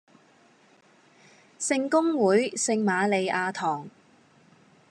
[1.59, 3.87] 聖公會聖馬利亞堂